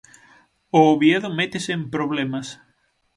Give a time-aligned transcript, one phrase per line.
[0.77, 2.47] O Oviedo métese en problemas.